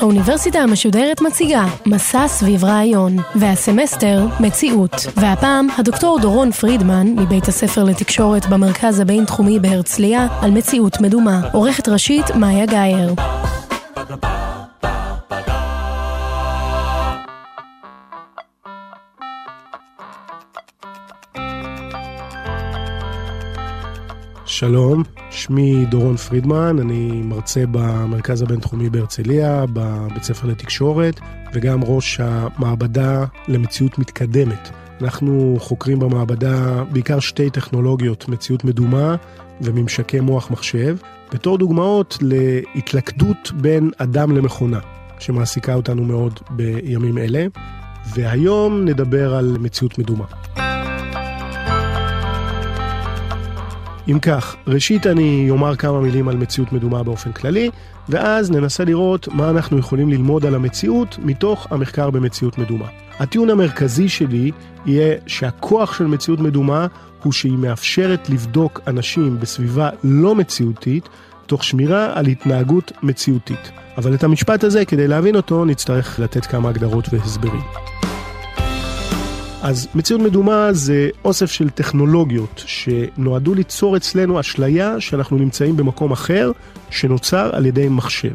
[0.00, 4.92] האוניברסיטה המשודרת מציגה מסע סביב רעיון, והסמסטר מציאות.
[5.16, 11.40] והפעם הדוקטור דורון פרידמן מבית הספר לתקשורת במרכז הבינתחומי בהרצליה על מציאות מדומה.
[11.52, 13.14] עורכת ראשית מאיה גאייר.
[24.58, 31.20] שלום, שמי דורון פרידמן, אני מרצה במרכז הבינתחומי בהרצליה, בבית ספר לתקשורת,
[31.52, 34.68] וגם ראש המעבדה למציאות מתקדמת.
[35.02, 39.16] אנחנו חוקרים במעבדה בעיקר שתי טכנולוגיות, מציאות מדומה
[39.60, 40.96] וממשקי מוח מחשב,
[41.32, 44.78] בתור דוגמאות להתלכדות בין אדם למכונה,
[45.18, 47.46] שמעסיקה אותנו מאוד בימים אלה,
[48.14, 50.26] והיום נדבר על מציאות מדומה.
[54.08, 57.70] אם כך, ראשית אני אומר כמה מילים על מציאות מדומה באופן כללי,
[58.08, 62.86] ואז ננסה לראות מה אנחנו יכולים ללמוד על המציאות מתוך המחקר במציאות מדומה.
[63.18, 64.50] הטיעון המרכזי שלי
[64.86, 66.86] יהיה שהכוח של מציאות מדומה
[67.22, 71.08] הוא שהיא מאפשרת לבדוק אנשים בסביבה לא מציאותית,
[71.46, 73.70] תוך שמירה על התנהגות מציאותית.
[73.98, 77.97] אבל את המשפט הזה, כדי להבין אותו, נצטרך לתת כמה הגדרות והסברים.
[79.62, 86.52] אז מציאות מדומה זה אוסף של טכנולוגיות שנועדו ליצור אצלנו אשליה שאנחנו נמצאים במקום אחר
[86.90, 88.34] שנוצר על ידי מחשב.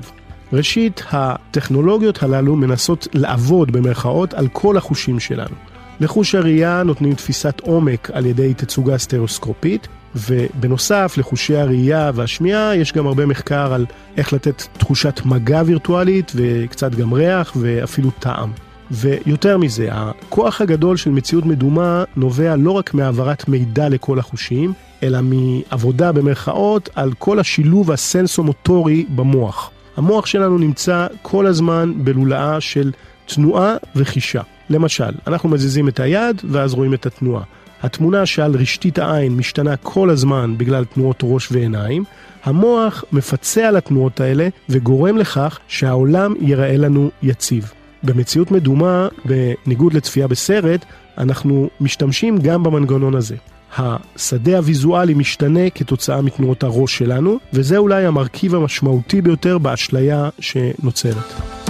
[0.53, 5.55] ראשית, הטכנולוגיות הללו מנסות לעבוד במרכאות על כל החושים שלנו.
[5.99, 13.07] לחוש הראייה נותנים תפיסת עומק על ידי תצוגה סטריאוסקופית, ובנוסף לחושי הראייה והשמיעה יש גם
[13.07, 13.85] הרבה מחקר על
[14.17, 18.51] איך לתת תחושת מגע וירטואלית וקצת גם ריח ואפילו טעם.
[18.93, 24.73] ויותר מזה, הכוח הגדול של מציאות מדומה נובע לא רק מהעברת מידע לכל החושים,
[25.03, 29.71] אלא מעבודה במרכאות על כל השילוב הסנסומוטורי במוח.
[29.97, 32.91] המוח שלנו נמצא כל הזמן בלולאה של
[33.25, 34.41] תנועה וחישה.
[34.69, 37.43] למשל, אנחנו מזיזים את היד ואז רואים את התנועה.
[37.83, 42.03] התמונה שעל רשתית העין משתנה כל הזמן בגלל תנועות ראש ועיניים,
[42.43, 47.71] המוח מפצה על התנועות האלה וגורם לכך שהעולם ייראה לנו יציב.
[48.03, 50.85] במציאות מדומה, בניגוד לצפייה בסרט,
[51.17, 53.35] אנחנו משתמשים גם במנגנון הזה.
[53.77, 61.62] השדה הוויזואלי משתנה כתוצאה מתנועות הראש שלנו, וזה אולי המרכיב המשמעותי ביותר באשליה שנוצרת.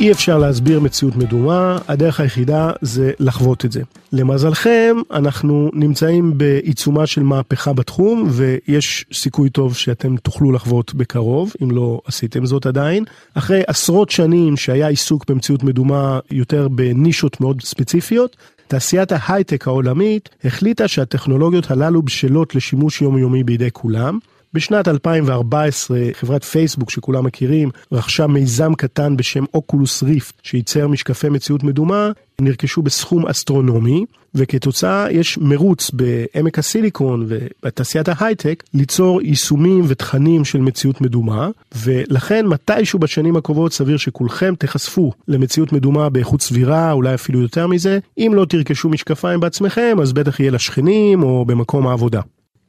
[0.00, 3.82] אי אפשר להסביר מציאות מדומה, הדרך היחידה זה לחוות את זה.
[4.12, 11.70] למזלכם, אנחנו נמצאים בעיצומה של מהפכה בתחום, ויש סיכוי טוב שאתם תוכלו לחוות בקרוב, אם
[11.70, 13.04] לא עשיתם זאת עדיין.
[13.34, 18.36] אחרי עשרות שנים שהיה עיסוק במציאות מדומה יותר בנישות מאוד ספציפיות,
[18.68, 24.18] תעשיית ההייטק העולמית החליטה שהטכנולוגיות הללו בשלות לשימוש יומיומי בידי כולם.
[24.56, 31.64] בשנת 2014 חברת פייסבוק שכולם מכירים רכשה מיזם קטן בשם אוקולוס ריפט שייצר משקפי מציאות
[31.64, 40.58] מדומה, נרכשו בסכום אסטרונומי וכתוצאה יש מרוץ בעמק הסיליקון ובתעשיית ההייטק ליצור יישומים ותכנים של
[40.58, 47.40] מציאות מדומה ולכן מתישהו בשנים הקרובות סביר שכולכם תיחשפו למציאות מדומה באיכות סבירה אולי אפילו
[47.40, 52.20] יותר מזה אם לא תרכשו משקפיים בעצמכם אז בטח יהיה לשכנים או במקום העבודה.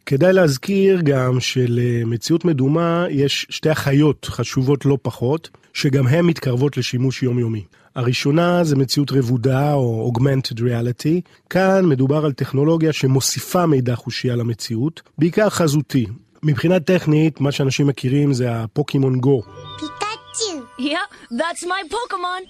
[0.10, 7.24] כדאי להזכיר גם שלמציאות מדומה יש שתי אחיות חשובות לא פחות, שגם הן מתקרבות לשימוש
[7.24, 7.64] יומיומי.
[7.96, 11.22] הראשונה זה מציאות רבודה או Augmented Reality.
[11.50, 16.06] כאן מדובר על טכנולוגיה שמוסיפה מידע חושי על המציאות, בעיקר חזותי.
[16.44, 19.42] מבחינה טכנית, מה שאנשים מכירים זה הפוקימון גו.
[19.80, 20.07] פיקאצ'ו.
[20.80, 22.42] Yeah, that's my Pokemon.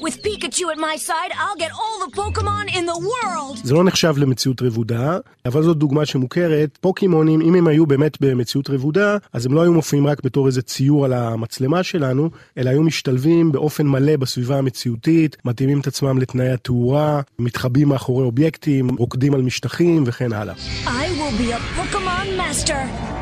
[0.00, 3.58] With Pikachu at my side, I'll get all the Pokemon in the world!
[3.64, 6.78] זה לא נחשב למציאות רבודה, אבל זאת דוגמה שמוכרת.
[6.80, 10.62] פוקימונים, אם הם היו באמת במציאות רבודה, אז הם לא היו מופיעים רק בתור איזה
[10.62, 16.50] ציור על המצלמה שלנו, אלא היו משתלבים באופן מלא בסביבה המציאותית, מתאימים את עצמם לתנאי
[16.50, 20.54] התאורה, מתחבאים מאחורי אובייקטים, רוקדים על משטחים וכן הלאה.
[20.86, 23.13] I will be a Pokemon master!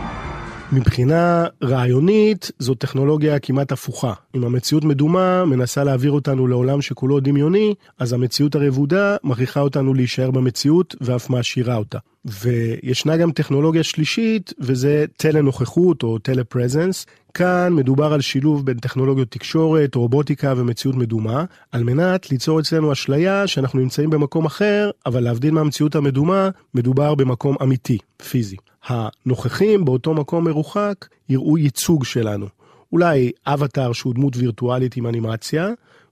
[0.73, 4.13] מבחינה רעיונית זו טכנולוגיה כמעט הפוכה.
[4.35, 10.31] אם המציאות מדומה מנסה להעביר אותנו לעולם שכולו דמיוני, אז המציאות הרבודה מכריחה אותנו להישאר
[10.31, 11.99] במציאות ואף מעשירה אותה.
[12.25, 17.07] וישנה גם טכנולוגיה שלישית וזה טלנוכחות או טלפרזנס.
[17.35, 23.47] כאן מדובר על שילוב בין טכנולוגיות תקשורת, רובוטיקה ומציאות מדומה, על מנת ליצור אצלנו אשליה
[23.47, 27.99] שאנחנו נמצאים במקום אחר, אבל להבדיל מהמציאות המדומה, מדובר במקום אמיתי,
[28.31, 28.57] פיזי.
[28.87, 32.47] הנוכחים באותו מקום מרוחק יראו ייצוג שלנו.
[32.93, 35.69] אולי אבטאר שהוא דמות וירטואלית עם אנימציה,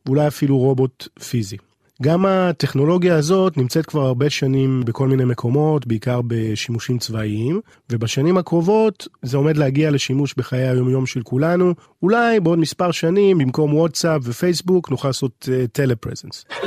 [0.07, 1.57] ואולי אפילו רובוט פיזי.
[2.03, 9.09] גם הטכנולוגיה הזאת נמצאת כבר הרבה שנים בכל מיני מקומות, בעיקר בשימושים צבאיים, ובשנים הקרובות
[9.23, 11.75] זה עומד להגיע לשימוש בחיי היומיום של כולנו.
[12.03, 16.45] אולי בעוד מספר שנים, במקום וואטסאפ ופייסבוק, נוכל לעשות טלפרזנס.
[16.51, 16.67] Uh,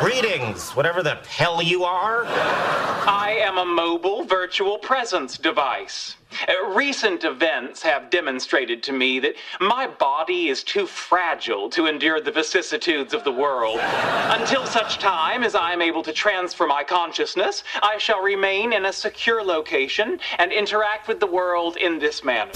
[0.00, 2.24] Greetings, whatever the hell you are.
[2.24, 6.16] I am a mobile virtual presence device.
[6.48, 12.18] Uh, recent events have demonstrated to me that my body is too fragile to endure
[12.18, 13.78] the vicissitudes of the world.
[13.78, 18.86] Until such time as I am able to transfer my consciousness, I shall remain in
[18.86, 22.52] a secure location and interact with the world in this manner.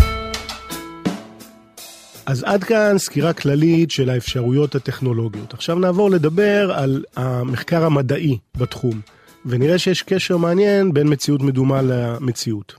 [2.26, 5.55] אז עד כאן סקירה כללית של האפשרויות הטכנולוגיות.
[5.55, 9.00] עכשיו נעבור לדבר על המחקר המדעי בתחום,
[9.47, 12.75] ונראה שיש קשר מעניין בין מציאות מדומה למציאות.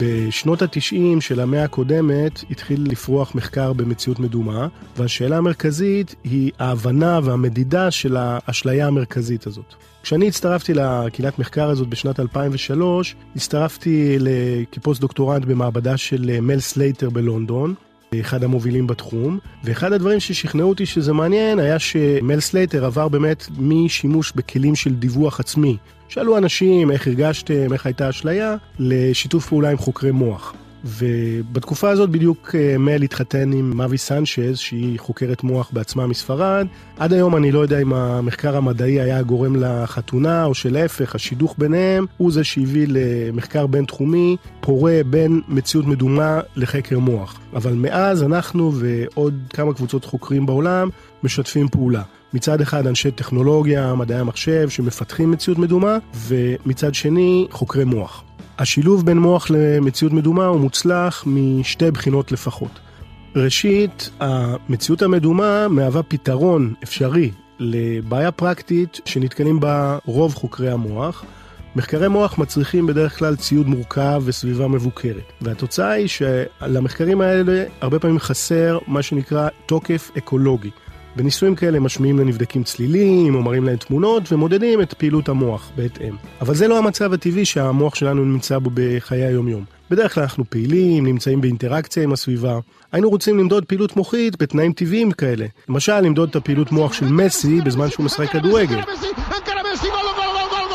[0.00, 7.90] בשנות התשעים של המאה הקודמת התחיל לפרוח מחקר במציאות מדומה, והשאלה המרכזית היא ההבנה והמדידה
[7.90, 9.74] של האשליה המרכזית הזאת.
[10.02, 14.18] כשאני הצטרפתי לקהילת מחקר הזאת בשנת 2003, הצטרפתי
[14.72, 17.74] כפוסט דוקטורנט במעבדה של מל סלייטר בלונדון,
[18.20, 24.32] אחד המובילים בתחום, ואחד הדברים ששכנעו אותי שזה מעניין היה שמל סלייטר עבר באמת משימוש
[24.36, 25.76] בכלים של דיווח עצמי.
[26.08, 30.54] שאלו אנשים איך הרגשתם, איך הייתה אשליה, לשיתוף פעולה עם חוקרי מוח.
[30.86, 36.66] ובתקופה הזאת בדיוק אה, מל התחתן עם מאבי סנצ'ז, שהיא חוקרת מוח בעצמה מספרד.
[36.98, 42.06] עד היום אני לא יודע אם המחקר המדעי היה גורם לחתונה, או שלהפך, השידוך ביניהם
[42.16, 47.40] הוא זה שהביא למחקר בינתחומי פורה בין מציאות מדומה לחקר מוח.
[47.54, 50.88] אבל מאז אנחנו ועוד כמה קבוצות חוקרים בעולם
[51.22, 52.02] משתפים פעולה.
[52.34, 58.25] מצד אחד אנשי טכנולוגיה, מדעי המחשב שמפתחים מציאות מדומה, ומצד שני חוקרי מוח.
[58.58, 62.70] השילוב בין מוח למציאות מדומה הוא מוצלח משתי בחינות לפחות.
[63.36, 71.24] ראשית, המציאות המדומה מהווה פתרון אפשרי לבעיה פרקטית שנתקלים בה רוב חוקרי המוח.
[71.76, 78.18] מחקרי מוח מצריכים בדרך כלל ציוד מורכב וסביבה מבוקרת, והתוצאה היא שלמחקרים האלה הרבה פעמים
[78.18, 80.70] חסר מה שנקרא תוקף אקולוגי.
[81.16, 86.14] בניסויים כאלה משמיעים לנבדקים צלילים, או מראים להם תמונות, ומודדים את פעילות המוח בהתאם.
[86.40, 89.64] אבל זה לא המצב הטבעי שהמוח שלנו נמצא בו בחיי היומיום.
[89.90, 92.58] בדרך כלל אנחנו פעילים, נמצאים באינטראקציה עם הסביבה.
[92.92, 95.46] היינו רוצים למדוד פעילות מוחית בתנאים טבעיים כאלה.
[95.68, 98.80] למשל, למדוד את הפעילות מוח של מסי בזמן שהוא משחק כדורגל.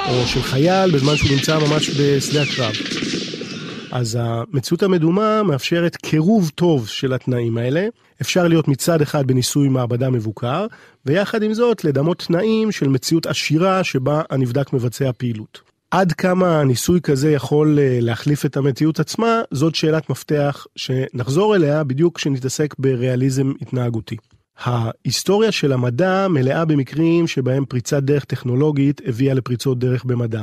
[0.10, 3.01] או של חייל בזמן שהוא נמצא ממש בשדה הקרב.
[3.92, 7.88] אז המציאות המדומה מאפשרת קירוב טוב של התנאים האלה.
[8.22, 10.66] אפשר להיות מצד אחד בניסוי מעבדה מבוקר,
[11.06, 15.62] ויחד עם זאת לדמות תנאים של מציאות עשירה שבה הנבדק מבצע פעילות.
[15.92, 21.84] עד כמה הניסוי כזה יכול אה, להחליף את המציאות עצמה, זאת שאלת מפתח שנחזור אליה
[21.84, 24.18] בדיוק כשנתעסק בריאליזם התנהגותי.
[24.64, 30.42] ההיסטוריה של המדע מלאה במקרים שבהם פריצת דרך טכנולוגית הביאה לפריצות דרך במדע.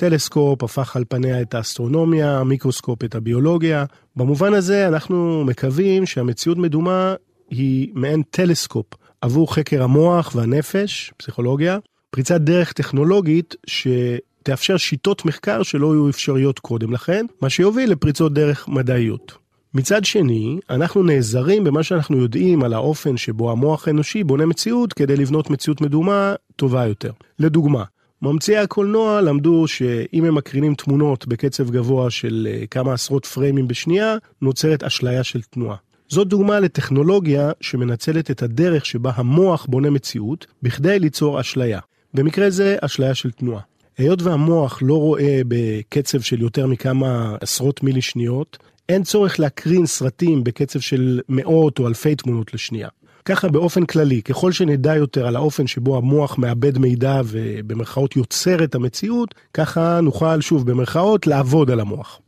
[0.00, 3.84] טלסקופ הפך על פניה את האסטרונומיה, מיקרוסקופ את הביולוגיה.
[4.16, 7.14] במובן הזה אנחנו מקווים שהמציאות מדומה
[7.50, 8.86] היא מעין טלסקופ
[9.20, 11.78] עבור חקר המוח והנפש, פסיכולוגיה,
[12.10, 18.68] פריצת דרך טכנולוגית שתאפשר שיטות מחקר שלא היו אפשריות קודם לכן, מה שיוביל לפריצות דרך
[18.68, 19.32] מדעיות.
[19.74, 25.16] מצד שני, אנחנו נעזרים במה שאנחנו יודעים על האופן שבו המוח האנושי בונה מציאות כדי
[25.16, 27.12] לבנות מציאות מדומה טובה יותר.
[27.38, 27.84] לדוגמה,
[28.22, 34.16] ממציאי הקולנוע למדו שאם הם מקרינים תמונות בקצב גבוה של אה, כמה עשרות פריימים בשנייה,
[34.42, 35.76] נוצרת אשליה של תנועה.
[36.08, 41.80] זאת דוגמה לטכנולוגיה שמנצלת את הדרך שבה המוח בונה מציאות בכדי ליצור אשליה.
[42.14, 43.60] במקרה זה אשליה של תנועה.
[43.98, 48.58] היות והמוח לא רואה בקצב של יותר מכמה עשרות מילי שניות,
[48.88, 52.88] אין צורך להקרין סרטים בקצב של מאות או אלפי תמונות לשנייה.
[53.24, 58.74] ככה באופן כללי, ככל שנדע יותר על האופן שבו המוח מאבד מידע ובמרכאות יוצר את
[58.74, 62.20] המציאות, ככה נוכל שוב במרכאות לעבוד על המוח.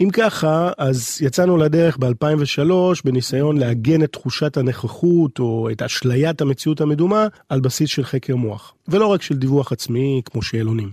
[0.00, 2.72] אם ככה, אז יצאנו לדרך ב-2003
[3.04, 8.74] בניסיון לעגן את תחושת הנכחות או את אשליית המציאות המדומה על בסיס של חקר מוח,
[8.88, 10.90] ולא רק של דיווח עצמי כמו שאלונים.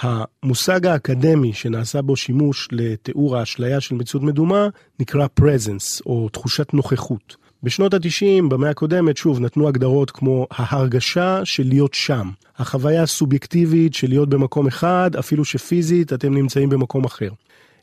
[0.00, 4.68] המושג האקדמי שנעשה בו שימוש לתיאור האשליה של מציאות מדומה
[5.00, 7.41] נקרא presence או תחושת נוכחות.
[7.62, 12.30] בשנות ה-90, במאה הקודמת, שוב, נתנו הגדרות כמו ההרגשה של להיות שם.
[12.56, 17.28] החוויה הסובייקטיבית של להיות במקום אחד, אפילו שפיזית אתם נמצאים במקום אחר.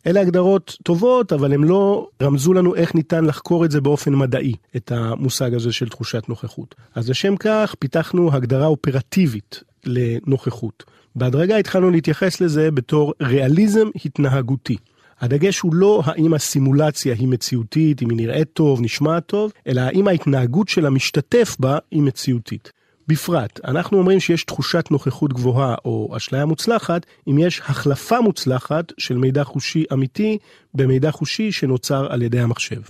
[0.08, 4.54] אלה הגדרות טובות, אבל הם לא רמזו לנו איך ניתן לחקור את זה באופן מדעי,
[4.76, 6.76] את המושג הזה של תחושת נוכחות.
[6.96, 10.84] אז לשם כך פיתחנו הגדרה אופרטיבית לנוכחות.
[11.16, 14.78] בהדרגה התחלנו להתייחס לזה בתור ריאליזם התנהגותי.
[15.22, 20.08] הדגש הוא לא האם הסימולציה היא מציאותית, אם היא נראית טוב, נשמעת טוב, אלא האם
[20.08, 22.72] ההתנהגות של המשתתף בה היא מציאותית.
[23.08, 29.18] בפרט, אנחנו אומרים שיש תחושת נוכחות גבוהה או אשליה מוצלחת, אם יש החלפה מוצלחת של
[29.18, 30.38] מידע חושי אמיתי
[30.74, 32.82] במידע חושי שנוצר על ידי המחשב.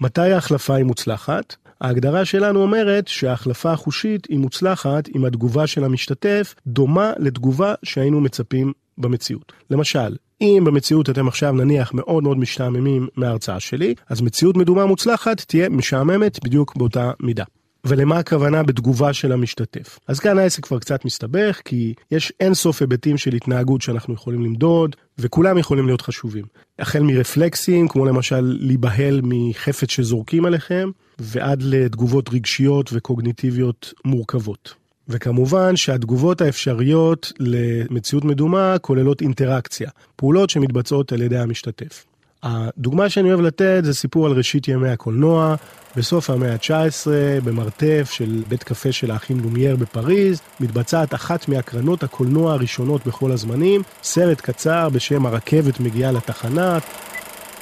[0.00, 1.56] מתי ההחלפה היא מוצלחת?
[1.80, 8.72] ההגדרה שלנו אומרת שההחלפה החושית היא מוצלחת אם התגובה של המשתתף דומה לתגובה שהיינו מצפים
[8.98, 9.52] במציאות.
[9.70, 15.40] למשל, אם במציאות אתם עכשיו נניח מאוד מאוד משתעממים מההרצאה שלי, אז מציאות מדומה מוצלחת
[15.40, 17.44] תהיה משעממת בדיוק באותה מידה.
[17.84, 19.98] ולמה הכוונה בתגובה של המשתתף.
[20.08, 24.44] אז כאן העסק כבר קצת מסתבך, כי יש אין סוף היבטים של התנהגות שאנחנו יכולים
[24.44, 26.44] למדוד, וכולם יכולים להיות חשובים.
[26.78, 34.74] החל מרפלקסים, כמו למשל להיבהל מחפץ שזורקים עליכם, ועד לתגובות רגשיות וקוגניטיביות מורכבות.
[35.08, 42.04] וכמובן שהתגובות האפשריות למציאות מדומה כוללות אינטראקציה, פעולות שמתבצעות על ידי המשתתף.
[42.42, 45.54] הדוגמה שאני אוהב לתת זה סיפור על ראשית ימי הקולנוע,
[45.96, 47.06] בסוף המאה ה-19,
[47.44, 53.82] במרתף של בית קפה של האחים לומייר בפריז, מתבצעת אחת מהקרנות הקולנוע הראשונות בכל הזמנים,
[54.02, 56.78] סרט קצר בשם הרכבת מגיעה לתחנה,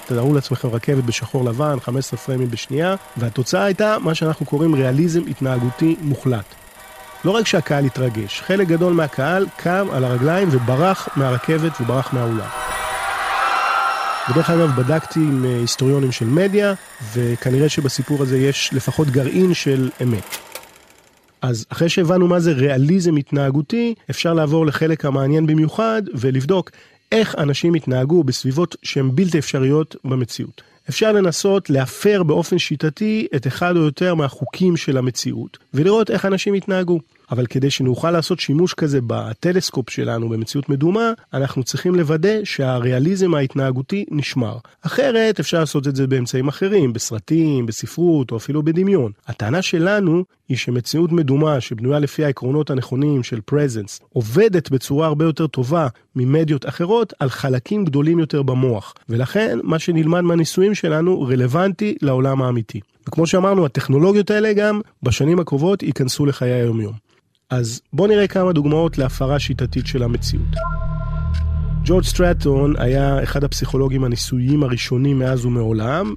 [0.06, 5.96] תארו לעצמכם רכבת בשחור לבן, 15 פריימים בשנייה, והתוצאה הייתה מה שאנחנו קוראים ריאליזם התנהגותי
[6.00, 6.61] מוחלט.
[7.24, 12.48] לא רק שהקהל התרגש, חלק גדול מהקהל קם על הרגליים וברח מהרכבת וברח מהאולם.
[14.30, 16.74] בדרך אגב, בדקתי עם אה, היסטוריונים של מדיה,
[17.14, 20.36] וכנראה שבסיפור הזה יש לפחות גרעין של אמת.
[21.42, 26.70] אז אחרי שהבנו מה זה ריאליזם התנהגותי, אפשר לעבור לחלק המעניין במיוחד ולבדוק
[27.12, 30.71] איך אנשים התנהגו בסביבות שהן בלתי אפשריות במציאות.
[30.88, 36.54] אפשר לנסות להפר באופן שיטתי את אחד או יותר מהחוקים של המציאות, ולראות איך אנשים
[36.54, 37.00] התנהגו.
[37.32, 44.04] אבל כדי שנוכל לעשות שימוש כזה בטלסקופ שלנו במציאות מדומה, אנחנו צריכים לוודא שהריאליזם ההתנהגותי
[44.10, 44.56] נשמר.
[44.82, 49.12] אחרת אפשר לעשות את זה באמצעים אחרים, בסרטים, בספרות או אפילו בדמיון.
[49.26, 55.46] הטענה שלנו היא שמציאות מדומה שבנויה לפי העקרונות הנכונים של פרזנס, עובדת בצורה הרבה יותר
[55.46, 58.94] טובה ממדיות אחרות על חלקים גדולים יותר במוח.
[59.08, 62.80] ולכן מה שנלמד מהניסויים שלנו רלוונטי לעולם האמיתי.
[63.08, 66.92] וכמו שאמרנו, הטכנולוגיות האלה גם בשנים הקרובות ייכנסו לחיי היומיום.
[67.50, 70.48] אז בואו נראה כמה דוגמאות להפרה שיטתית של המציאות.
[71.84, 76.14] ג'ורג' סטרטון היה אחד הפסיכולוגים הניסויים הראשונים מאז ומעולם.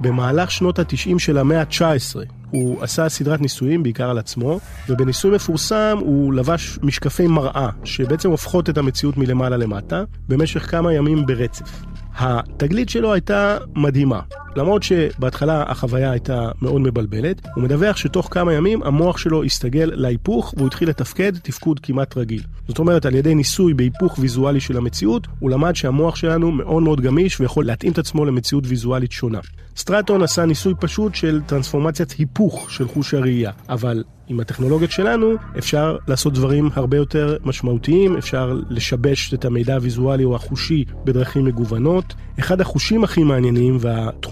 [0.00, 2.16] במהלך שנות ה-90 של המאה ה-19
[2.50, 8.70] הוא עשה סדרת ניסויים בעיקר על עצמו, ובניסוי מפורסם הוא לבש משקפי מראה, שבעצם הופכות
[8.70, 11.82] את המציאות מלמעלה למטה, במשך כמה ימים ברצף.
[12.18, 14.20] התגלית שלו הייתה מדהימה.
[14.56, 20.54] למרות שבהתחלה החוויה הייתה מאוד מבלבלת, הוא מדווח שתוך כמה ימים המוח שלו הסתגל להיפוך
[20.56, 22.42] והוא התחיל לתפקד תפקוד כמעט רגיל.
[22.68, 27.00] זאת אומרת, על ידי ניסוי בהיפוך ויזואלי של המציאות, הוא למד שהמוח שלנו מאוד מאוד
[27.00, 29.38] גמיש ויכול להתאים את עצמו למציאות ויזואלית שונה.
[29.76, 35.96] סטרטון עשה ניסוי פשוט של טרנספורמציית היפוך של חוש הראייה, אבל עם הטכנולוגיות שלנו אפשר
[36.08, 42.14] לעשות דברים הרבה יותר משמעותיים, אפשר לשבש את המידע הוויזואלי או החושי בדרכים מגוונות.
[42.38, 43.78] אחד החושים הכי מעניינים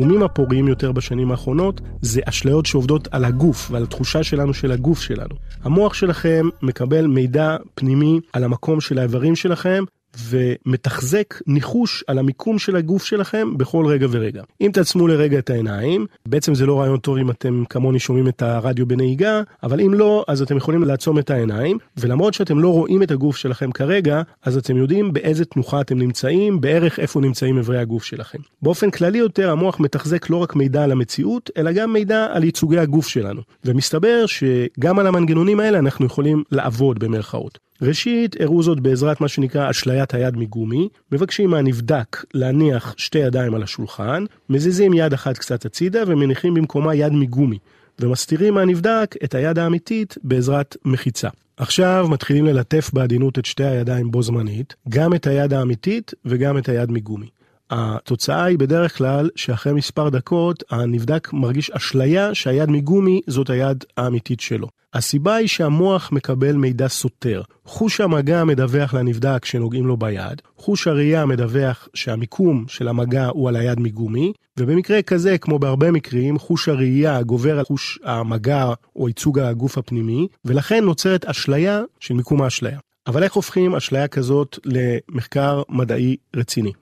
[0.06, 5.00] והתחומים הפוריים יותר בשנים האחרונות זה אשליות שעובדות על הגוף ועל התחושה שלנו של הגוף
[5.00, 5.34] שלנו.
[5.62, 9.84] המוח שלכם מקבל מידע פנימי על המקום של האיברים שלכם
[10.28, 14.42] ומתחזק ניחוש על המיקום של הגוף שלכם בכל רגע ורגע.
[14.60, 18.42] אם תעצמו לרגע את העיניים, בעצם זה לא רעיון טוב אם אתם כמוני שומעים את
[18.42, 23.02] הרדיו בנהיגה, אבל אם לא, אז אתם יכולים לעצום את העיניים, ולמרות שאתם לא רואים
[23.02, 27.78] את הגוף שלכם כרגע, אז אתם יודעים באיזה תנוחה אתם נמצאים, בערך איפה נמצאים אברי
[27.78, 28.38] הגוף שלכם.
[28.62, 32.78] באופן כללי יותר, המוח מתחזק לא רק מידע על המציאות, אלא גם מידע על ייצוגי
[32.78, 33.40] הגוף שלנו.
[33.64, 37.66] ומסתבר שגם על המנגנונים האלה אנחנו יכולים לעבוד במרכאות.
[37.82, 43.62] ראשית, הראו זאת בעזרת מה שנקרא אשליית היד מגומי, מבקשים מהנבדק להניח שתי ידיים על
[43.62, 47.58] השולחן, מזיזים יד אחת קצת הצידה ומניחים במקומה יד מגומי,
[48.00, 51.28] ומסתירים מהנבדק את היד האמיתית בעזרת מחיצה.
[51.56, 56.68] עכשיו מתחילים ללטף בעדינות את שתי הידיים בו זמנית, גם את היד האמיתית וגם את
[56.68, 57.35] היד מגומי.
[57.70, 64.40] התוצאה היא בדרך כלל שאחרי מספר דקות הנבדק מרגיש אשליה שהיד מגומי זאת היד האמיתית
[64.40, 64.68] שלו.
[64.94, 67.42] הסיבה היא שהמוח מקבל מידע סותר.
[67.64, 73.56] חוש המגע מדווח לנבדק שנוגעים לו ביד, חוש הראייה מדווח שהמיקום של המגע הוא על
[73.56, 79.38] היד מגומי, ובמקרה כזה, כמו בהרבה מקרים, חוש הראייה גובר על חוש המגע או ייצוג
[79.38, 82.78] הגוף הפנימי, ולכן נוצרת אשליה של מיקום האשליה.
[83.06, 86.72] אבל איך הופכים אשליה כזאת למחקר מדעי רציני?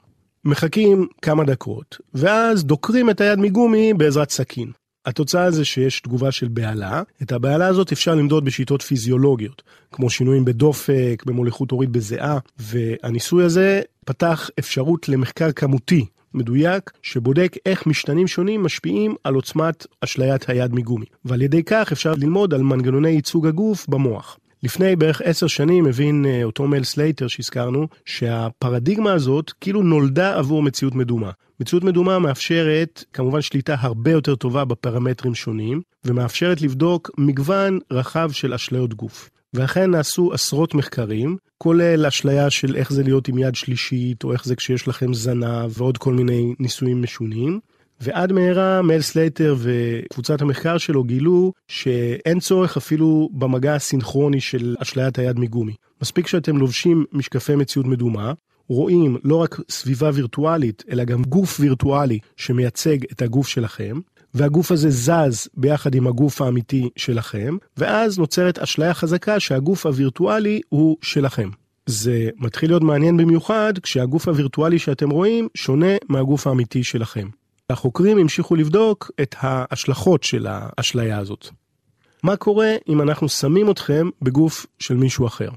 [0.45, 4.71] מחכים כמה דקות, ואז דוקרים את היד מגומי בעזרת סכין.
[5.07, 7.03] התוצאה זה שיש תגובה של בהלה.
[7.23, 13.81] את הבהלה הזאת אפשר למדוד בשיטות פיזיולוגיות, כמו שינויים בדופק, במוליכות הורית בזיעה, והניסוי הזה
[14.07, 21.07] פתח אפשרות למחקר כמותי מדויק שבודק איך משתנים שונים משפיעים על עוצמת אשליית היד מגומי.
[21.25, 24.39] ועל ידי כך אפשר ללמוד על מנגנוני ייצוג הגוף במוח.
[24.65, 30.63] לפני בערך עשר שנים הבין אה, אותו מל סלייטר שהזכרנו, שהפרדיגמה הזאת כאילו נולדה עבור
[30.63, 31.31] מציאות מדומה.
[31.61, 38.55] מציאות מדומה מאפשרת כמובן שליטה הרבה יותר טובה בפרמטרים שונים, ומאפשרת לבדוק מגוון רחב של
[38.55, 39.31] אשליות גוף.
[39.55, 44.45] ואכן נעשו עשרות מחקרים, כולל אשליה של איך זה להיות עם יד שלישית, או איך
[44.45, 47.61] זה כשיש לכם זנב, ועוד כל מיני ניסויים משונים.
[48.01, 55.19] ועד מהרה מל סלייטר וקבוצת המחקר שלו גילו שאין צורך אפילו במגע הסינכרוני של אשליית
[55.19, 55.75] היד מגומי.
[56.03, 58.33] מספיק שאתם לובשים משקפי מציאות מדומה,
[58.69, 64.01] רואים לא רק סביבה וירטואלית, אלא גם גוף וירטואלי שמייצג את הגוף שלכם,
[64.35, 70.97] והגוף הזה זז ביחד עם הגוף האמיתי שלכם, ואז נוצרת אשליה חזקה שהגוף הווירטואלי הוא
[71.03, 71.49] שלכם.
[71.87, 77.29] זה מתחיל להיות מעניין במיוחד כשהגוף הווירטואלי שאתם רואים שונה מהגוף האמיתי שלכם.
[77.71, 81.49] החוקרים המשיכו לבדוק את ההשלכות של האשליה הזאת.
[82.23, 85.49] מה קורה אם אנחנו שמים אתכם בגוף של מישהו אחר?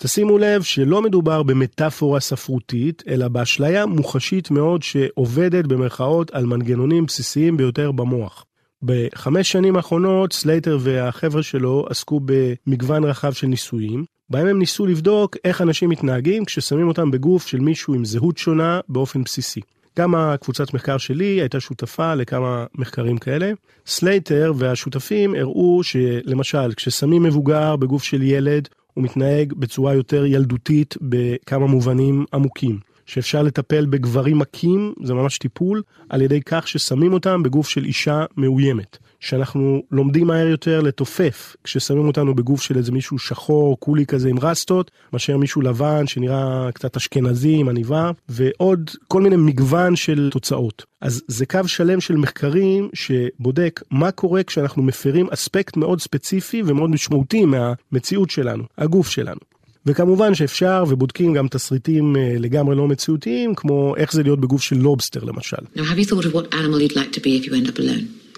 [0.00, 7.56] תשימו לב שלא מדובר במטאפורה ספרותית, אלא באשליה מוחשית מאוד שעובדת במרכאות על מנגנונים בסיסיים
[7.56, 8.44] ביותר במוח.
[8.82, 15.36] בחמש שנים האחרונות סלייטר והחבר'ה שלו עסקו במגוון רחב של ניסויים, בהם הם ניסו לבדוק
[15.44, 19.60] איך אנשים מתנהגים כששמים אותם בגוף של מישהו עם זהות שונה באופן בסיסי.
[19.98, 23.52] גם הקבוצת מחקר שלי הייתה שותפה לכמה מחקרים כאלה.
[23.86, 31.66] סלייטר והשותפים הראו שלמשל, כששמים מבוגר בגוף של ילד, הוא מתנהג בצורה יותר ילדותית בכמה
[31.66, 32.78] מובנים עמוקים.
[33.06, 38.24] שאפשר לטפל בגברים מכים, זה ממש טיפול, על ידי כך ששמים אותם בגוף של אישה
[38.36, 38.98] מאוימת.
[39.24, 44.38] שאנחנו לומדים מהר יותר לתופף כששמים אותנו בגוף של איזה מישהו שחור, cool־י כזה עם
[44.38, 50.84] רסטות, מאשר מישהו לבן שנראה קצת אשכנזי עם עניבה, ועוד כל מיני מגוון של תוצאות.
[51.00, 56.90] אז זה קו שלם של מחקרים שבודק מה קורה כשאנחנו מפרים אספקט מאוד ספציפי ומאוד
[56.90, 59.40] משמעותי מהמציאות שלנו, הגוף שלנו.
[59.86, 65.24] וכמובן שאפשר ובודקים גם תסריטים לגמרי לא מציאותיים, כמו איך זה להיות בגוף של לובסטר
[65.24, 65.56] למשל.
[65.76, 65.80] Now,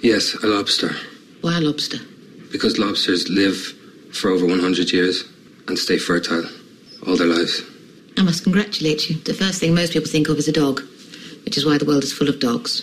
[0.02, 0.90] Yes, a lobster.
[1.40, 1.98] Why a lobster?
[2.52, 3.56] Because lobsters live
[4.12, 5.24] for over 100 years
[5.68, 6.44] and stay fertile
[7.06, 7.62] all their lives.
[8.18, 9.16] I must congratulate you.
[9.16, 10.80] The first thing most people think of is a dog,
[11.44, 12.82] which is why the world is full of dogs.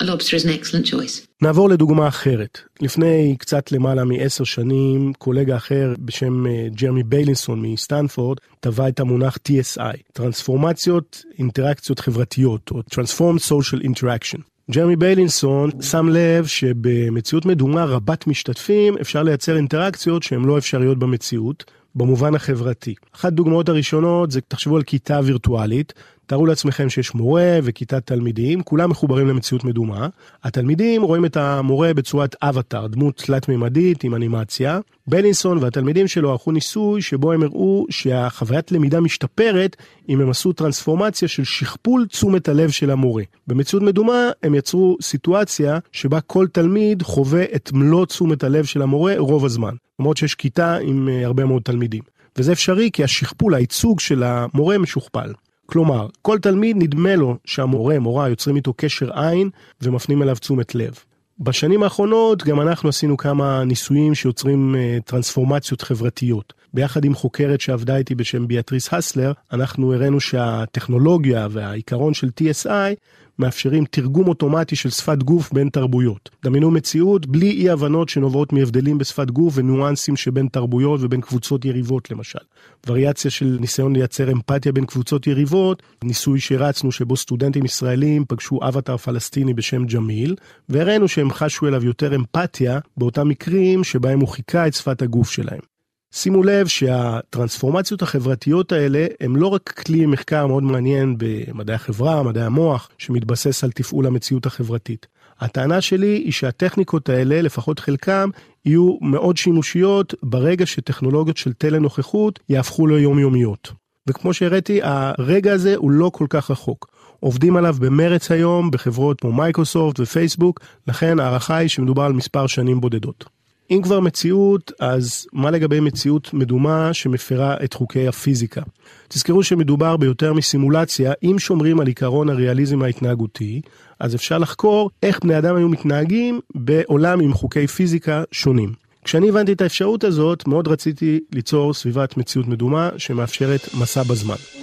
[0.00, 1.26] A lobster is an excellent choice.
[1.42, 2.60] נעבור לדוגמה אחרת.
[2.80, 9.96] לפני קצת למעלה מעשר שנים, קולגה אחר בשם ג'רמי ביילינסון מסטנפורד טבע את המונח TSI,
[10.12, 14.49] טרנספורמציות אינטראקציות חברתיות, או Transformed Social Interaction.
[14.70, 21.64] ג'רמי ביילינסון שם לב שבמציאות מדומה רבת משתתפים אפשר לייצר אינטראקציות שהן לא אפשריות במציאות,
[21.94, 22.94] במובן החברתי.
[23.14, 25.92] אחת הדוגמאות הראשונות זה תחשבו על כיתה וירטואלית,
[26.30, 30.08] תארו לעצמכם שיש מורה וכיתת תלמידים, כולם מחוברים למציאות מדומה.
[30.44, 34.80] התלמידים רואים את המורה בצורת אבטאר, דמות תלת-ממדית עם אנימציה.
[35.06, 39.76] בלינסון והתלמידים שלו ערכו ניסוי שבו הם הראו שהחוויית למידה משתפרת
[40.08, 43.22] אם הם עשו טרנספורמציה של שכפול תשומת הלב של המורה.
[43.46, 49.14] במציאות מדומה הם יצרו סיטואציה שבה כל תלמיד חווה את מלוא תשומת הלב של המורה
[49.18, 49.74] רוב הזמן.
[50.00, 52.02] למרות שיש כיתה עם הרבה מאוד תלמידים.
[52.36, 55.32] וזה אפשרי כי השכפול, הייצוג של המורה משוכפל.
[55.70, 59.50] כלומר, כל תלמיד נדמה לו שהמורה, מורה, יוצרים איתו קשר עין
[59.82, 60.94] ומפנים אליו תשומת לב.
[61.40, 66.52] בשנים האחרונות גם אנחנו עשינו כמה ניסויים שיוצרים uh, טרנספורמציות חברתיות.
[66.74, 72.94] ביחד עם חוקרת שעבדה איתי בשם ביאטריס הסלר, אנחנו הראינו שהטכנולוגיה והעיקרון של TSI
[73.40, 76.30] מאפשרים תרגום אוטומטי של שפת גוף בין תרבויות.
[76.44, 82.10] דמיינו מציאות בלי אי הבנות שנובעות מהבדלים בשפת גוף וניואנסים שבין תרבויות ובין קבוצות יריבות
[82.10, 82.38] למשל.
[82.86, 88.96] וריאציה של ניסיון לייצר אמפתיה בין קבוצות יריבות, ניסוי שרצנו שבו סטודנטים ישראלים פגשו אבטר
[88.96, 90.34] פלסטיני בשם ג'מיל,
[90.68, 95.69] והראינו שהם חשו אליו יותר אמפתיה באותם מקרים שבהם הוא חיכה את שפת הגוף שלהם.
[96.12, 102.44] שימו לב שהטרנספורמציות החברתיות האלה הם לא רק כלי מחקר מאוד מעניין במדעי החברה, מדעי
[102.44, 105.06] המוח, שמתבסס על תפעול המציאות החברתית.
[105.40, 108.30] הטענה שלי היא שהטכניקות האלה, לפחות חלקם,
[108.64, 113.72] יהיו מאוד שימושיות ברגע שטכנולוגיות של טלנוכחות יהפכו ליומיומיות.
[114.08, 116.86] וכמו שהראיתי, הרגע הזה הוא לא כל כך רחוק.
[117.20, 122.80] עובדים עליו במרץ היום בחברות כמו מייקרוסופט ופייסבוק, לכן ההערכה היא שמדובר על מספר שנים
[122.80, 123.39] בודדות.
[123.70, 128.62] אם כבר מציאות, אז מה לגבי מציאות מדומה שמפרה את חוקי הפיזיקה?
[129.08, 133.60] תזכרו שמדובר ביותר מסימולציה, אם שומרים על עיקרון הריאליזם ההתנהגותי,
[134.00, 138.72] אז אפשר לחקור איך בני אדם היו מתנהגים בעולם עם חוקי פיזיקה שונים.
[139.04, 144.59] כשאני הבנתי את האפשרות הזאת, מאוד רציתי ליצור סביבת מציאות מדומה שמאפשרת מסע בזמן.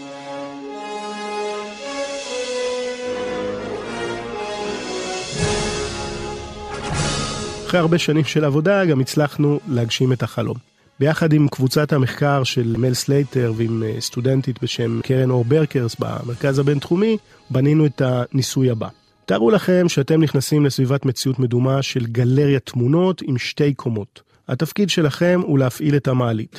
[7.68, 10.56] אחרי הרבה שנים של עבודה גם הצלחנו להגשים את החלום.
[11.00, 16.60] ביחד עם קבוצת המחקר של מל סלייטר ועם אה, סטודנטית בשם קרן אור ברקרס במרכז
[16.60, 17.18] הבינתחומי,
[17.50, 18.88] בנינו את הניסוי הבא.
[19.26, 24.22] תארו לכם שאתם נכנסים לסביבת מציאות מדומה של גלריית תמונות עם שתי קומות.
[24.48, 26.58] התפקיד שלכם הוא להפעיל את המעלית.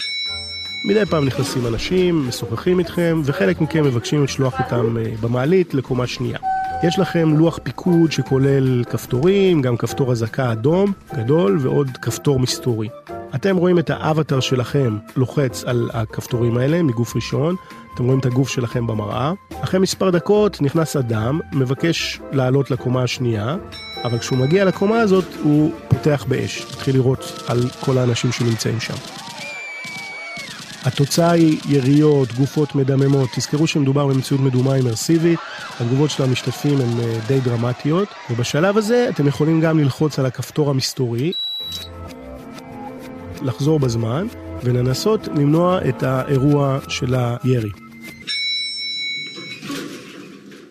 [0.88, 6.38] מדי פעם נכנסים אנשים, משוחחים איתכם, וחלק מכם מבקשים לשלוח אותם אה, במעלית לקומה שנייה.
[6.82, 12.88] יש לכם לוח פיקוד שכולל כפתורים, גם כפתור אזעקה אדום גדול ועוד כפתור מסתורי.
[13.34, 17.56] אתם רואים את האבטר שלכם לוחץ על הכפתורים האלה מגוף ראשון,
[17.94, 19.32] אתם רואים את הגוף שלכם במראה.
[19.60, 23.56] אחרי מספר דקות נכנס אדם, מבקש לעלות לקומה השנייה,
[24.04, 29.27] אבל כשהוא מגיע לקומה הזאת הוא פותח באש, מתחיל לירות על כל האנשים שנמצאים שם.
[30.88, 33.28] התוצאה היא יריות, גופות מדממות.
[33.36, 35.38] תזכרו שמדובר במציאות מדומה אימרסיבית,
[35.80, 40.70] התגובות של המשתתפים הן אה, די דרמטיות, ובשלב הזה אתם יכולים גם ללחוץ על הכפתור
[40.70, 41.32] המסתורי,
[43.42, 44.26] לחזור בזמן,
[44.64, 47.70] ולנסות למנוע את האירוע של הירי.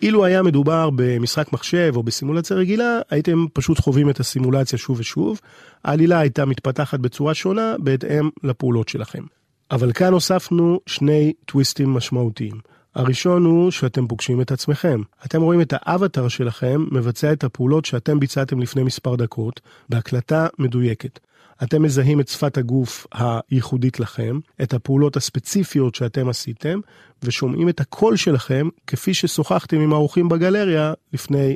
[0.02, 5.40] אילו היה מדובר במשחק מחשב או בסימולציה רגילה, הייתם פשוט חווים את הסימולציה שוב ושוב.
[5.84, 9.37] העלילה הייתה מתפתחת בצורה שונה בהתאם לפעולות שלכם.
[9.70, 12.60] אבל כאן הוספנו שני טוויסטים משמעותיים.
[12.94, 15.02] הראשון הוא שאתם פוגשים את עצמכם.
[15.24, 21.18] אתם רואים את האבטר שלכם מבצע את הפעולות שאתם ביצעתם לפני מספר דקות, בהקלטה מדויקת.
[21.62, 26.80] אתם מזהים את שפת הגוף הייחודית לכם, את הפעולות הספציפיות שאתם עשיתם,
[27.22, 31.54] ושומעים את הקול שלכם כפי ששוחחתם עם האורחים בגלריה לפני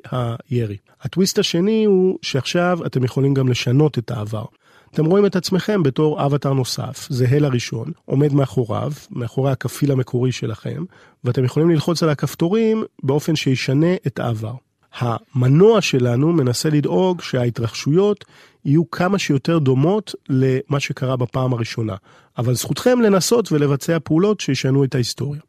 [0.51, 0.77] הירי.
[1.03, 4.45] הטוויסט השני הוא שעכשיו אתם יכולים גם לשנות את העבר.
[4.95, 10.85] אתם רואים את עצמכם בתור אבטר נוסף, זהה לראשון, עומד מאחוריו, מאחורי הכפיל המקורי שלכם,
[11.25, 14.55] ואתם יכולים ללחוץ על הכפתורים באופן שישנה את העבר.
[14.99, 18.25] המנוע שלנו מנסה לדאוג שההתרחשויות
[18.65, 21.97] יהיו כמה שיותר דומות למה שקרה בפעם הראשונה,
[22.39, 25.41] אבל זכותכם לנסות ולבצע פעולות שישנו את ההיסטוריה.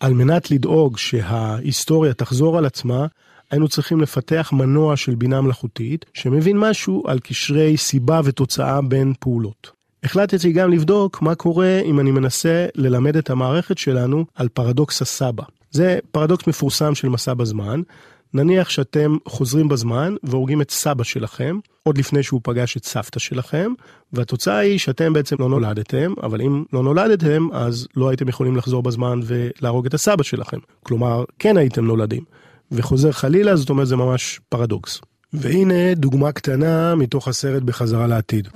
[0.00, 3.06] על מנת לדאוג שההיסטוריה תחזור על עצמה,
[3.52, 9.70] היינו צריכים לפתח מנוע של בינה מלאכותית שמבין משהו על קשרי סיבה ותוצאה בין פעולות.
[10.04, 15.42] החלטתי גם לבדוק מה קורה אם אני מנסה ללמד את המערכת שלנו על פרדוקס הסבא.
[15.70, 17.80] זה פרדוקס מפורסם של מסע בזמן.
[18.34, 23.72] נניח שאתם חוזרים בזמן והורגים את סבא שלכם, עוד לפני שהוא פגש את סבתא שלכם,
[24.12, 28.82] והתוצאה היא שאתם בעצם לא נולדתם, אבל אם לא נולדתם, אז לא הייתם יכולים לחזור
[28.82, 30.58] בזמן ולהרוג את הסבא שלכם.
[30.82, 32.22] כלומר, כן הייתם נולדים.
[32.72, 35.00] וחוזר חלילה, זאת אומרת זה ממש פרדוקס.
[35.32, 38.48] והנה דוגמה קטנה מתוך הסרט בחזרה לעתיד.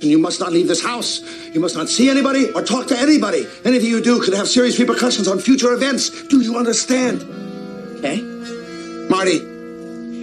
[0.00, 1.20] you must not leave this house.
[1.54, 3.46] You must not see anybody or talk to anybody.
[3.64, 6.02] Anything you do could have serious repercussions on future events.
[6.32, 7.16] Do you understand?
[7.96, 8.18] Okay.
[9.14, 9.38] Marty,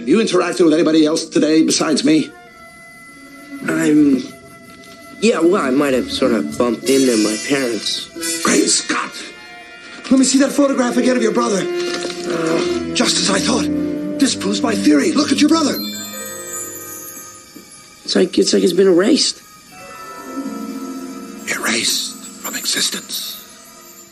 [0.00, 2.30] have you interacted with anybody else today besides me?
[3.68, 4.22] I'm.
[5.20, 7.88] Yeah, well, I might have sort of bumped into my parents.
[8.46, 9.14] Great Scott!
[10.10, 11.62] Let me see that photograph again of your brother.
[12.94, 13.66] Just as I thought.
[14.22, 15.08] This proves my theory.
[15.20, 15.76] Look at your brother.
[18.04, 19.36] It's like it's like it's been erased.
[21.56, 23.34] Erased from existence.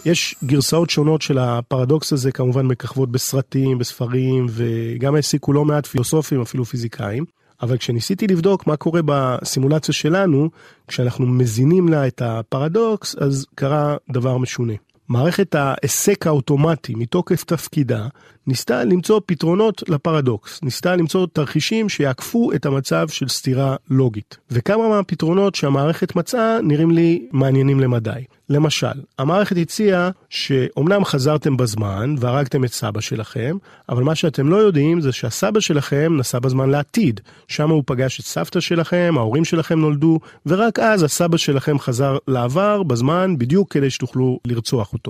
[0.05, 6.40] יש גרסאות שונות של הפרדוקס הזה כמובן מככבות בסרטים, בספרים, וגם העסיקו לא מעט פילוסופים,
[6.40, 7.25] אפילו פיזיקאים.
[7.62, 10.51] אבל כשניסיתי לבדוק מה קורה בסימולציה שלנו,
[10.88, 14.75] כשאנחנו מזינים לה את הפרדוקס, אז קרה דבר משונה.
[15.12, 18.07] מערכת ההיסק האוטומטי מתוקף תפקידה
[18.46, 24.37] ניסתה למצוא פתרונות לפרדוקס, ניסתה למצוא תרחישים שיעקפו את המצב של סתירה לוגית.
[24.51, 28.25] וכמה מהפתרונות שהמערכת מצאה נראים לי מעניינים למדי.
[28.48, 28.87] למשל,
[29.18, 33.57] המערכת הציעה שאומנם חזרתם בזמן והרגתם את סבא שלכם,
[33.88, 37.20] אבל מה שאתם לא יודעים זה שהסבא שלכם נסע בזמן לעתיד.
[37.48, 42.83] שם הוא פגש את סבתא שלכם, ההורים שלכם נולדו, ורק אז הסבא שלכם חזר לעבר
[42.83, 45.02] בזמן בדיוק כדי שתוכלו לרצוח אותו.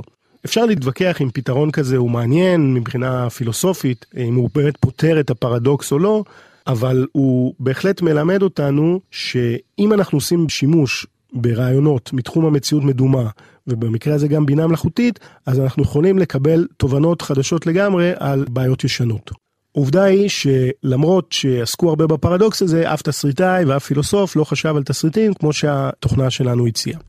[0.44, 5.92] אפשר להתווכח אם פתרון כזה הוא מעניין מבחינה פילוסופית, אם הוא באמת פותר את הפרדוקס
[5.92, 6.24] או לא,
[6.66, 13.28] אבל הוא בהחלט מלמד אותנו שאם אנחנו עושים שימוש ברעיונות מתחום המציאות מדומה,
[13.66, 19.30] ובמקרה הזה גם בינה מלאכותית, אז אנחנו יכולים לקבל תובנות חדשות לגמרי על בעיות ישנות.
[19.72, 25.34] עובדה היא שלמרות שעסקו הרבה בפרדוקס הזה, אף תסריטאי ואף פילוסוף לא חשב על תסריטים
[25.34, 27.00] כמו שהתוכנה שלנו הציעה.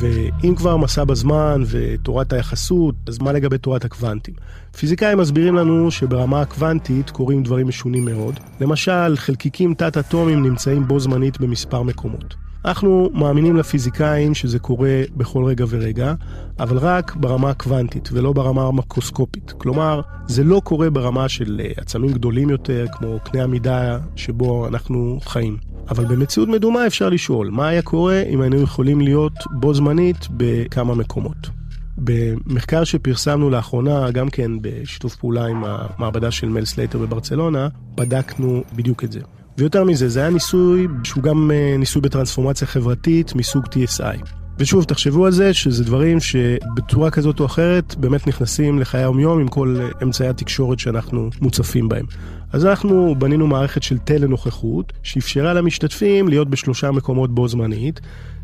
[0.00, 4.34] ואם כבר מסע בזמן ותורת היחסות, אז מה לגבי תורת הקוונטים?
[4.78, 8.40] פיזיקאים מסבירים לנו שברמה הקוונטית קורים דברים משונים מאוד.
[8.60, 12.34] למשל, חלקיקים תת-אטומיים נמצאים בו זמנית במספר מקומות.
[12.64, 16.14] אנחנו מאמינים לפיזיקאים שזה קורה בכל רגע ורגע,
[16.60, 19.52] אבל רק ברמה הקוונטית ולא ברמה המקרוסקופית.
[19.58, 25.18] כלומר, זה לא קורה ברמה של אה, עצמים גדולים יותר, כמו קנה המידה שבו אנחנו
[25.24, 25.56] חיים.
[25.88, 30.94] אבל במציאות מדומה אפשר לשאול, מה היה קורה אם היינו יכולים להיות בו זמנית בכמה
[30.94, 31.50] מקומות?
[31.98, 39.04] במחקר שפרסמנו לאחרונה, גם כן בשיתוף פעולה עם המעבדה של מל סלייטר בברצלונה, בדקנו בדיוק
[39.04, 39.20] את זה.
[39.60, 44.24] ויותר מזה, זה היה ניסוי שהוא גם אה, ניסוי בטרנספורמציה חברתית מסוג TSI.
[44.58, 49.48] ושוב, תחשבו על זה שזה דברים שבצורה כזאת או אחרת באמת נכנסים לחיי היום-יום עם
[49.48, 52.06] כל אה, אמצעי התקשורת שאנחנו מוצפים בהם.
[52.52, 58.00] אז אנחנו בנינו מערכת של טלנוכחות, שאפשרה למשתתפים להיות בשלושה מקומות בו זמנית.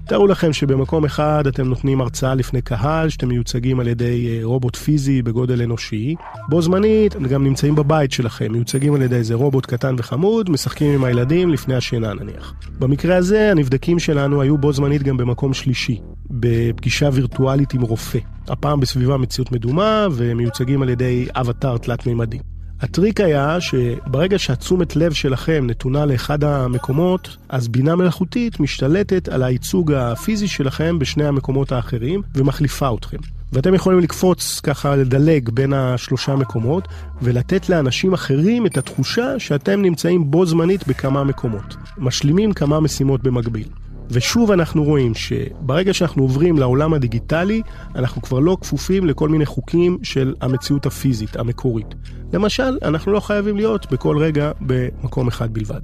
[0.09, 4.77] תארו לכם שבמקום אחד אתם נותנים הרצאה לפני קהל, שאתם מיוצגים על ידי אה, רובוט
[4.77, 6.15] פיזי בגודל אנושי.
[6.49, 10.95] בו זמנית, אתם גם נמצאים בבית שלכם, מיוצגים על ידי איזה רובוט קטן וחמוד, משחקים
[10.95, 12.55] עם הילדים לפני השינה נניח.
[12.79, 18.19] במקרה הזה, הנבדקים שלנו היו בו זמנית גם במקום שלישי, בפגישה וירטואלית עם רופא.
[18.49, 22.39] הפעם בסביבה מציאות מדומה, ומיוצגים על ידי אבטאר תלת-מימדי.
[22.81, 29.93] הטריק היה שברגע שהתשומת לב שלכם נתונה לאחד המקומות, אז בינה מלאכותית משתלטת על הייצוג
[29.93, 33.17] הפיזי שלכם בשני המקומות האחרים ומחליפה אתכם.
[33.53, 36.89] ואתם יכולים לקפוץ ככה, לדלג בין השלושה מקומות
[37.23, 41.77] ולתת לאנשים אחרים את התחושה שאתם נמצאים בו זמנית בכמה מקומות.
[41.99, 43.69] משלימים כמה משימות במקביל.
[44.11, 47.63] ושוב אנחנו רואים שברגע שאנחנו עוברים לעולם הדיגיטלי,
[47.95, 51.95] אנחנו כבר לא כפופים לכל מיני חוקים של המציאות הפיזית, המקורית.
[52.33, 55.81] למשל, אנחנו לא חייבים להיות בכל רגע במקום אחד בלבד.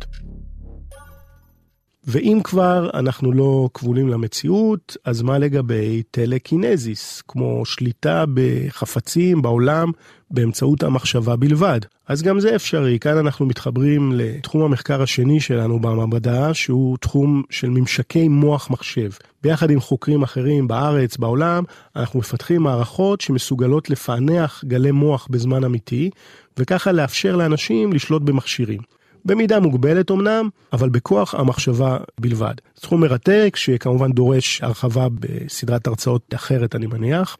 [2.06, 9.90] ואם כבר אנחנו לא כבולים למציאות, אז מה לגבי טלקינזיס, כמו שליטה בחפצים בעולם
[10.30, 11.80] באמצעות המחשבה בלבד?
[12.08, 17.70] אז גם זה אפשרי, כאן אנחנו מתחברים לתחום המחקר השני שלנו במעבדה, שהוא תחום של
[17.70, 19.10] ממשקי מוח מחשב.
[19.42, 21.64] ביחד עם חוקרים אחרים בארץ, בעולם,
[21.96, 26.10] אנחנו מפתחים מערכות שמסוגלות לפענח גלי מוח בזמן אמיתי,
[26.58, 29.01] וככה לאפשר לאנשים לשלוט במכשירים.
[29.24, 32.54] במידה מוגבלת אמנם, אבל בכוח המחשבה בלבד.
[32.80, 37.36] תחום מרתק שכמובן דורש הרחבה בסדרת הרצאות אחרת אני מניח.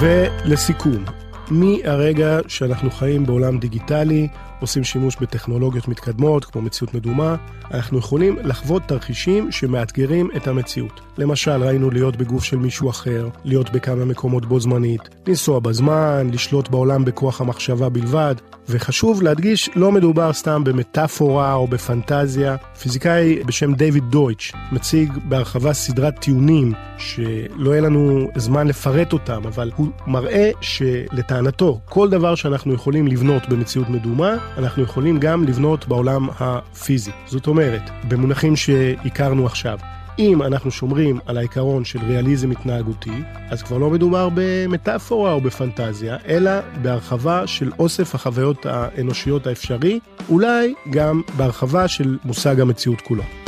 [0.00, 1.04] ולסיכום,
[1.50, 4.28] מהרגע שאנחנו חיים בעולם דיגיטלי,
[4.62, 7.36] עושים שימוש בטכנולוגיות מתקדמות, כמו מציאות מדומה,
[7.74, 11.00] אנחנו יכולים לחוות תרחישים שמאתגרים את המציאות.
[11.18, 16.68] למשל, ראינו להיות בגוף של מישהו אחר, להיות בכמה מקומות בו זמנית, לנסוע בזמן, לשלוט
[16.68, 18.34] בעולם בכוח המחשבה בלבד,
[18.68, 22.56] וחשוב להדגיש, לא מדובר סתם במטאפורה או בפנטזיה.
[22.80, 29.70] פיזיקאי בשם דיוויד דויטש מציג בהרחבה סדרת טיעונים שלא יהיה לנו זמן לפרט אותם, אבל
[29.76, 36.28] הוא מראה שלטענתו, כל דבר שאנחנו יכולים לבנות במציאות מדומה, אנחנו יכולים גם לבנות בעולם
[36.40, 37.10] הפיזי.
[37.26, 39.78] זאת אומרת, במונחים שהכרנו עכשיו.
[40.18, 46.16] אם אנחנו שומרים על העיקרון של ריאליזם התנהגותי, אז כבר לא מדובר במטאפורה או בפנטזיה,
[46.28, 46.50] אלא
[46.82, 53.41] בהרחבה של אוסף החוויות האנושיות האפשרי, אולי גם בהרחבה של מושג המציאות כולו.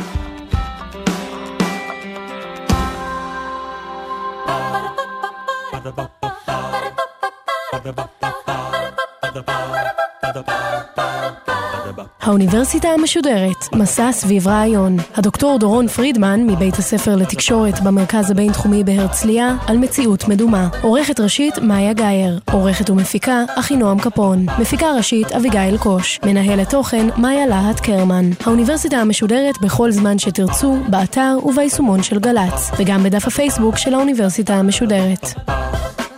[12.24, 14.96] האוניברסיטה המשודרת, מסע סביב רעיון.
[15.14, 20.68] הדוקטור דורון פרידמן, מבית הספר לתקשורת במרכז הבינתחומי בהרצליה, על מציאות מדומה.
[20.82, 22.38] עורכת ראשית, מאיה גאייר.
[22.52, 24.46] עורכת ומפיקה, אחינועם קפון.
[24.58, 26.20] מפיקה ראשית, אביגיל קוש.
[26.22, 28.30] מנהלת תוכן, מאיה להט קרמן.
[28.46, 35.26] האוניברסיטה המשודרת בכל זמן שתרצו, באתר וביישומון של גל"צ, וגם בדף הפייסבוק של האוניברסיטה המשודרת.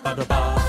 [0.06, 0.65] Ba-da-ba.